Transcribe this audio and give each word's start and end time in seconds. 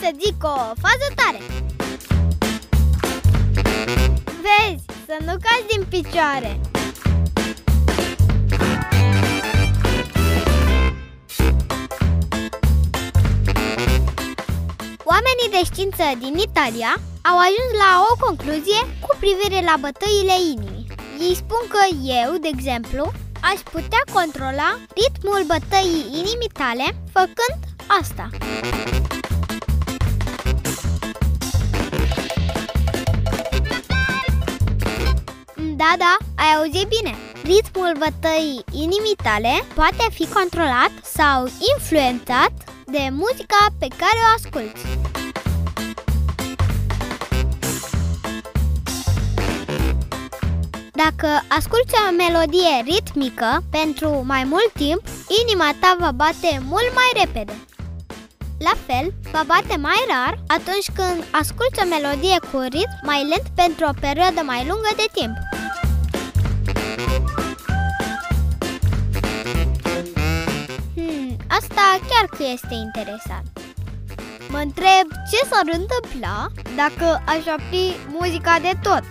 să 0.00 0.10
zic 0.22 0.42
o 0.42 0.56
fază 0.84 1.08
tare 1.14 1.40
Vezi, 4.44 4.84
să 5.06 5.16
nu 5.26 5.34
cazi 5.44 5.66
din 5.72 5.84
picioare 5.88 6.60
Oamenii 15.04 15.50
de 15.50 15.60
știință 15.64 16.04
din 16.18 16.36
Italia 16.48 16.90
au 17.30 17.36
ajuns 17.46 17.70
la 17.84 17.90
o 18.10 18.24
concluzie 18.26 18.80
cu 19.04 19.16
privire 19.18 19.60
la 19.64 19.74
bătăile 19.80 20.36
inimii. 20.52 20.86
Ei 21.20 21.34
spun 21.34 21.62
că 21.68 21.82
eu, 22.22 22.30
de 22.44 22.48
exemplu, 22.54 23.12
aș 23.40 23.60
putea 23.74 24.02
controla 24.12 24.78
ritmul 25.00 25.42
bătăii 25.52 26.06
inimii 26.20 26.54
tale 26.60 26.86
făcând 27.12 27.60
asta. 28.00 28.28
Da, 35.88 35.96
da, 35.96 36.16
ai 36.42 36.50
auzit 36.56 36.88
bine. 36.88 37.14
Ritmul 37.42 37.92
bătăii 37.98 38.64
inimii 38.72 39.20
tale 39.22 39.64
poate 39.74 40.06
fi 40.10 40.26
controlat 40.26 40.92
sau 41.02 41.48
influențat 41.74 42.52
de 42.86 43.08
muzica 43.10 43.62
pe 43.78 43.88
care 44.00 44.18
o 44.24 44.28
asculți. 44.36 44.84
Dacă 50.92 51.28
asculți 51.58 51.94
o 52.08 52.14
melodie 52.22 52.74
ritmică 52.84 53.64
pentru 53.70 54.22
mai 54.26 54.44
mult 54.44 54.72
timp, 54.72 55.02
inima 55.42 55.70
ta 55.80 55.96
va 55.98 56.12
bate 56.12 56.60
mult 56.62 56.90
mai 56.94 57.10
repede. 57.24 57.54
La 58.58 58.74
fel, 58.86 59.14
va 59.32 59.42
bate 59.46 59.76
mai 59.76 60.00
rar 60.08 60.38
atunci 60.46 60.88
când 60.94 61.24
asculți 61.30 61.80
o 61.82 61.88
melodie 61.88 62.38
cu 62.50 62.58
ritm 62.58 62.98
mai 63.02 63.20
lent 63.30 63.46
pentru 63.54 63.84
o 63.86 63.98
perioadă 64.00 64.40
mai 64.44 64.66
lungă 64.66 64.92
de 64.96 65.06
timp. 65.12 65.47
Asta 71.58 71.98
chiar 72.10 72.26
că 72.36 72.42
este 72.52 72.74
interesant. 72.74 73.46
Mă 74.48 74.58
întreb 74.58 75.06
ce 75.30 75.38
s-ar 75.50 75.66
întâmpla 75.80 76.46
dacă 76.76 77.22
aș 77.26 77.44
opri 77.56 77.96
muzica 78.08 78.58
de 78.58 78.72
tot. 78.82 79.04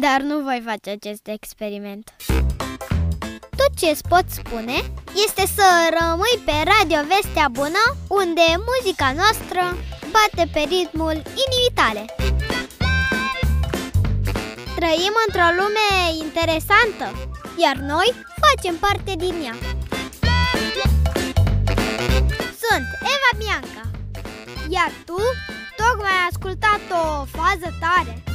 Dar 0.00 0.20
nu 0.20 0.38
voi 0.38 0.62
face 0.64 0.90
acest 0.90 1.26
experiment. 1.26 2.14
Tot 3.56 3.72
ce 3.78 3.86
îți 3.86 4.08
pot 4.08 4.24
spune 4.28 4.76
este 5.26 5.44
să 5.56 5.66
rămâi 6.00 6.36
pe 6.44 6.52
Radio 6.72 7.00
Vestea 7.12 7.48
Bună, 7.52 7.84
unde 8.08 8.46
muzica 8.70 9.12
noastră 9.20 9.62
bate 10.14 10.50
pe 10.52 10.60
ritmul 10.74 11.16
inimii 11.44 11.74
tale. 11.74 12.04
Trăim 14.76 15.14
într-o 15.26 15.48
lume 15.60 15.88
interesantă, 16.24 17.06
iar 17.62 17.76
noi 17.76 18.14
facem 18.40 18.76
parte 18.76 19.14
din 19.16 19.34
ea. 19.44 19.54
Sunt 22.62 22.86
Eva 23.14 23.32
Bianca, 23.38 23.90
iar 24.68 24.92
tu 25.04 25.16
tocmai 25.76 26.10
ai 26.10 26.28
ascultat 26.30 26.80
o 26.90 27.24
fază 27.24 27.76
tare. 27.80 28.29